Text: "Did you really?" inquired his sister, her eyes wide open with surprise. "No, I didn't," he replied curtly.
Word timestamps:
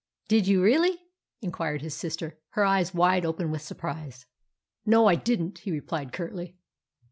"Did 0.27 0.47
you 0.47 0.63
really?" 0.63 0.97
inquired 1.43 1.83
his 1.83 1.93
sister, 1.93 2.39
her 2.53 2.65
eyes 2.65 2.91
wide 2.91 3.23
open 3.23 3.51
with 3.51 3.61
surprise. 3.61 4.25
"No, 4.83 5.05
I 5.05 5.13
didn't," 5.13 5.59
he 5.59 5.69
replied 5.71 6.11
curtly. 6.11 6.57